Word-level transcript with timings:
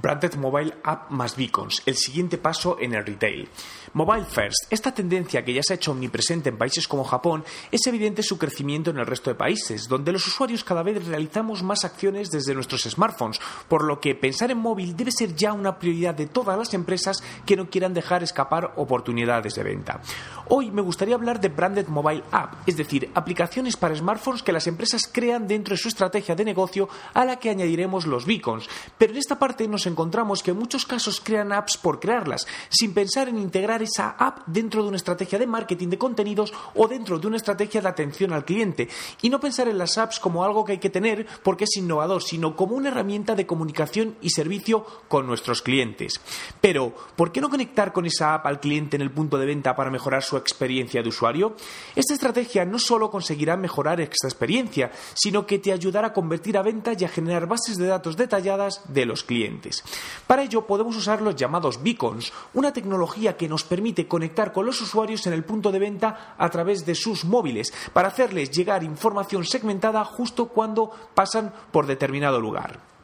Branded 0.00 0.34
Mobile 0.36 0.74
App 0.84 1.10
más 1.10 1.36
beacons, 1.36 1.82
el 1.84 1.96
siguiente 1.96 2.38
paso 2.38 2.76
en 2.80 2.94
el 2.94 3.04
retail. 3.04 3.48
Mobile 3.94 4.24
First, 4.24 4.66
esta 4.70 4.94
tendencia 4.94 5.44
que 5.44 5.52
ya 5.52 5.62
se 5.62 5.72
ha 5.72 5.76
hecho 5.76 5.90
omnipresente 5.90 6.50
en 6.50 6.58
países 6.58 6.86
como 6.86 7.02
Japón, 7.02 7.44
es 7.72 7.84
evidente 7.86 8.22
su 8.22 8.38
crecimiento 8.38 8.90
en 8.90 8.98
el 8.98 9.06
resto 9.06 9.30
de 9.30 9.34
países, 9.34 9.88
donde 9.88 10.12
los 10.12 10.26
usuarios 10.26 10.62
cada 10.62 10.84
vez 10.84 11.04
realizamos 11.04 11.64
más 11.64 11.84
acciones 11.84 12.30
desde 12.30 12.54
nuestros 12.54 12.82
smartphones, 12.82 13.40
por 13.66 13.82
lo 13.82 13.98
que 13.98 14.14
pensar 14.14 14.52
en 14.52 14.58
móvil 14.58 14.96
debe 14.96 15.10
ser 15.10 15.34
ya 15.34 15.52
una 15.52 15.78
prioridad 15.78 16.14
de 16.14 16.26
todas 16.26 16.56
las 16.56 16.74
empresas 16.74 17.22
que 17.44 17.56
no 17.56 17.68
quieran 17.68 17.94
dejar 17.94 18.22
escapar 18.22 18.74
oportunidades 18.76 19.54
de 19.56 19.64
venta. 19.64 20.00
Hoy 20.48 20.70
me 20.70 20.82
gustaría 20.82 21.16
hablar 21.16 21.40
de 21.40 21.48
Branded 21.48 21.88
Mobile 21.88 22.22
App, 22.30 22.68
es 22.68 22.76
decir, 22.76 23.10
aplicaciones 23.14 23.76
para 23.76 23.96
smartphones 23.96 24.44
que 24.44 24.52
las 24.52 24.66
empresas 24.68 25.10
crean 25.10 25.48
dentro 25.48 25.74
de 25.74 25.78
su 25.78 25.88
estrategia 25.88 26.36
de 26.36 26.44
negocio 26.44 26.88
a 27.14 27.24
la 27.24 27.38
que 27.38 27.50
añadiremos 27.50 28.06
los 28.06 28.26
beacons, 28.26 28.68
pero 28.96 29.12
en 29.12 29.18
esta 29.18 29.38
parte 29.38 29.66
nos 29.66 29.87
encontramos 29.88 30.42
que 30.42 30.52
en 30.52 30.58
muchos 30.58 30.86
casos 30.86 31.20
crean 31.20 31.52
apps 31.52 31.76
por 31.76 32.00
crearlas, 32.00 32.46
sin 32.68 32.94
pensar 32.94 33.28
en 33.28 33.38
integrar 33.38 33.82
esa 33.82 34.10
app 34.10 34.46
dentro 34.46 34.82
de 34.82 34.88
una 34.88 34.96
estrategia 34.96 35.38
de 35.38 35.46
marketing 35.46 35.88
de 35.88 35.98
contenidos 35.98 36.52
o 36.74 36.88
dentro 36.88 37.18
de 37.18 37.26
una 37.26 37.36
estrategia 37.36 37.80
de 37.80 37.88
atención 37.88 38.32
al 38.32 38.44
cliente, 38.44 38.88
y 39.22 39.30
no 39.30 39.40
pensar 39.40 39.68
en 39.68 39.78
las 39.78 39.98
apps 39.98 40.20
como 40.20 40.44
algo 40.44 40.64
que 40.64 40.72
hay 40.72 40.78
que 40.78 40.90
tener 40.90 41.26
porque 41.42 41.64
es 41.64 41.76
innovador, 41.76 42.22
sino 42.22 42.56
como 42.56 42.76
una 42.76 42.88
herramienta 42.88 43.34
de 43.34 43.46
comunicación 43.46 44.16
y 44.20 44.30
servicio 44.30 44.84
con 45.08 45.26
nuestros 45.26 45.62
clientes. 45.62 46.20
Pero, 46.60 46.94
¿por 47.16 47.32
qué 47.32 47.40
no 47.40 47.50
conectar 47.50 47.92
con 47.92 48.06
esa 48.06 48.34
app 48.34 48.46
al 48.46 48.60
cliente 48.60 48.96
en 48.96 49.02
el 49.02 49.10
punto 49.10 49.38
de 49.38 49.46
venta 49.46 49.74
para 49.74 49.90
mejorar 49.90 50.22
su 50.22 50.36
experiencia 50.36 51.02
de 51.02 51.08
usuario? 51.08 51.56
Esta 51.94 52.14
estrategia 52.14 52.64
no 52.64 52.78
solo 52.78 53.10
conseguirá 53.10 53.56
mejorar 53.56 54.00
esta 54.00 54.28
experiencia, 54.28 54.90
sino 55.14 55.46
que 55.46 55.58
te 55.58 55.72
ayudará 55.72 56.08
a 56.08 56.12
convertir 56.12 56.56
a 56.56 56.62
ventas 56.62 57.00
y 57.00 57.04
a 57.04 57.08
generar 57.08 57.46
bases 57.46 57.76
de 57.76 57.86
datos 57.86 58.16
detalladas 58.16 58.82
de 58.88 59.06
los 59.06 59.24
clientes. 59.24 59.77
Para 60.26 60.42
ello 60.42 60.66
podemos 60.66 60.96
usar 60.96 61.22
los 61.22 61.36
llamados 61.36 61.82
beacons, 61.82 62.32
una 62.54 62.72
tecnología 62.72 63.36
que 63.36 63.48
nos 63.48 63.64
permite 63.64 64.06
conectar 64.06 64.52
con 64.52 64.66
los 64.66 64.80
usuarios 64.80 65.26
en 65.26 65.32
el 65.32 65.44
punto 65.44 65.72
de 65.72 65.78
venta 65.78 66.34
a 66.36 66.48
través 66.50 66.84
de 66.84 66.94
sus 66.94 67.24
móviles 67.24 67.72
para 67.92 68.08
hacerles 68.08 68.50
llegar 68.50 68.82
información 68.82 69.44
segmentada 69.44 70.04
justo 70.04 70.48
cuando 70.48 70.90
pasan 71.14 71.52
por 71.72 71.86
determinado 71.86 72.40
lugar. 72.40 72.97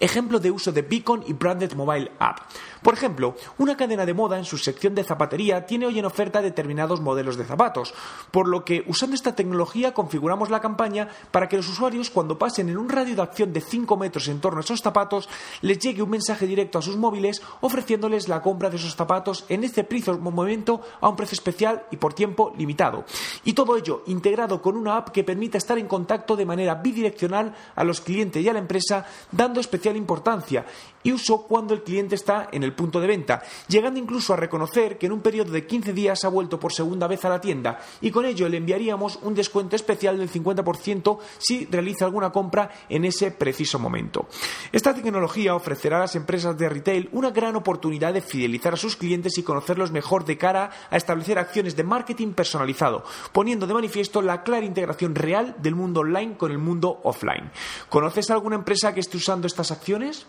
Ejemplo 0.00 0.38
de 0.38 0.50
uso 0.50 0.72
de 0.72 0.82
Beacon 0.82 1.24
y 1.26 1.32
Branded 1.32 1.72
Mobile 1.74 2.12
App. 2.18 2.40
Por 2.82 2.94
ejemplo, 2.94 3.34
una 3.58 3.76
cadena 3.76 4.06
de 4.06 4.14
moda 4.14 4.38
en 4.38 4.44
su 4.44 4.58
sección 4.58 4.94
de 4.94 5.04
zapatería 5.04 5.66
tiene 5.66 5.86
hoy 5.86 5.98
en 5.98 6.04
oferta 6.04 6.40
determinados 6.40 7.00
modelos 7.00 7.36
de 7.36 7.44
zapatos, 7.44 7.94
por 8.30 8.48
lo 8.48 8.64
que 8.64 8.84
usando 8.86 9.16
esta 9.16 9.34
tecnología 9.34 9.92
configuramos 9.94 10.50
la 10.50 10.60
campaña 10.60 11.08
para 11.30 11.48
que 11.48 11.56
los 11.56 11.68
usuarios 11.68 12.10
cuando 12.10 12.38
pasen 12.38 12.68
en 12.68 12.78
un 12.78 12.88
radio 12.88 13.16
de 13.16 13.22
acción 13.22 13.52
de 13.52 13.60
5 13.60 13.96
metros 13.96 14.28
en 14.28 14.40
torno 14.40 14.58
a 14.58 14.62
esos 14.62 14.80
zapatos 14.80 15.28
les 15.62 15.78
llegue 15.78 16.02
un 16.02 16.10
mensaje 16.10 16.46
directo 16.46 16.78
a 16.78 16.82
sus 16.82 16.96
móviles 16.96 17.42
ofreciéndoles 17.60 18.28
la 18.28 18.42
compra 18.42 18.70
de 18.70 18.76
esos 18.76 18.94
zapatos 18.94 19.44
en 19.48 19.64
este 19.64 19.84
preciso 19.84 20.18
momento 20.18 20.80
a 21.00 21.08
un 21.08 21.16
precio 21.16 21.34
especial 21.34 21.84
y 21.90 21.96
por 21.96 22.14
tiempo 22.14 22.52
limitado. 22.56 23.04
Y 23.44 23.52
todo 23.52 23.76
ello 23.76 24.02
integrado 24.06 24.62
con 24.62 24.76
una 24.76 24.96
app 24.96 25.10
que 25.10 25.24
permita 25.24 25.58
estar 25.58 25.78
en 25.78 25.88
contacto 25.88 26.36
de 26.36 26.46
manera 26.46 26.76
bidireccional 26.76 27.54
a 27.74 27.84
los 27.84 28.00
clientes 28.00 28.42
y 28.42 28.48
a 28.48 28.52
la 28.52 28.58
empresa, 28.58 29.04
dando 29.32 29.60
especial 29.60 29.87
importancia 29.96 30.64
y 31.08 31.12
uso 31.12 31.46
cuando 31.46 31.72
el 31.72 31.82
cliente 31.82 32.14
está 32.14 32.50
en 32.52 32.62
el 32.62 32.74
punto 32.74 33.00
de 33.00 33.06
venta, 33.06 33.42
llegando 33.66 33.98
incluso 33.98 34.34
a 34.34 34.36
reconocer 34.36 34.98
que 34.98 35.06
en 35.06 35.12
un 35.12 35.22
periodo 35.22 35.52
de 35.52 35.66
15 35.66 35.94
días 35.94 36.22
ha 36.24 36.28
vuelto 36.28 36.60
por 36.60 36.74
segunda 36.74 37.06
vez 37.06 37.24
a 37.24 37.30
la 37.30 37.40
tienda 37.40 37.80
y 38.02 38.10
con 38.10 38.26
ello 38.26 38.46
le 38.46 38.58
enviaríamos 38.58 39.18
un 39.22 39.34
descuento 39.34 39.74
especial 39.74 40.18
del 40.18 40.30
50% 40.30 41.18
si 41.38 41.64
realiza 41.64 42.04
alguna 42.04 42.30
compra 42.30 42.70
en 42.90 43.06
ese 43.06 43.30
preciso 43.30 43.78
momento. 43.78 44.28
Esta 44.70 44.94
tecnología 44.94 45.54
ofrecerá 45.54 45.96
a 45.96 46.00
las 46.00 46.14
empresas 46.14 46.58
de 46.58 46.68
retail 46.68 47.08
una 47.12 47.30
gran 47.30 47.56
oportunidad 47.56 48.12
de 48.12 48.20
fidelizar 48.20 48.74
a 48.74 48.76
sus 48.76 48.96
clientes 48.96 49.38
y 49.38 49.42
conocerlos 49.42 49.90
mejor 49.90 50.26
de 50.26 50.36
cara 50.36 50.70
a 50.90 50.96
establecer 50.98 51.38
acciones 51.38 51.74
de 51.74 51.84
marketing 51.84 52.34
personalizado, 52.34 53.02
poniendo 53.32 53.66
de 53.66 53.72
manifiesto 53.72 54.20
la 54.20 54.42
clara 54.42 54.66
integración 54.66 55.14
real 55.14 55.56
del 55.62 55.74
mundo 55.74 56.00
online 56.00 56.36
con 56.36 56.52
el 56.52 56.58
mundo 56.58 57.00
offline. 57.02 57.50
¿Conoces 57.88 58.30
alguna 58.30 58.56
empresa 58.56 58.92
que 58.92 59.00
esté 59.00 59.16
usando 59.16 59.46
estas 59.46 59.70
acciones? 59.70 60.26